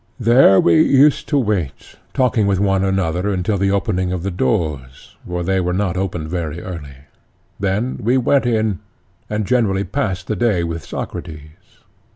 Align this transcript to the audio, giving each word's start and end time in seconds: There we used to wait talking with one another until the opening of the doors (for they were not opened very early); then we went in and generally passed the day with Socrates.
There 0.19 0.59
we 0.59 0.81
used 0.81 1.27
to 1.29 1.37
wait 1.37 1.93
talking 2.15 2.47
with 2.47 2.59
one 2.59 2.83
another 2.83 3.29
until 3.29 3.59
the 3.59 3.69
opening 3.69 4.11
of 4.11 4.23
the 4.23 4.31
doors 4.31 5.15
(for 5.27 5.43
they 5.43 5.59
were 5.59 5.73
not 5.75 5.95
opened 5.95 6.27
very 6.27 6.59
early); 6.59 7.05
then 7.59 7.99
we 8.01 8.17
went 8.17 8.47
in 8.47 8.79
and 9.29 9.45
generally 9.45 9.83
passed 9.83 10.25
the 10.25 10.35
day 10.35 10.63
with 10.63 10.83
Socrates. 10.83 11.83